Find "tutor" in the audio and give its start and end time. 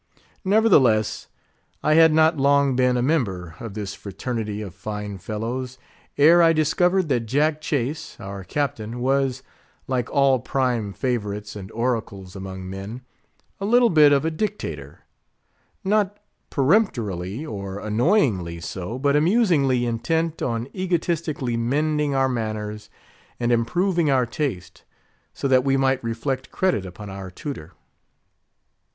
27.29-27.73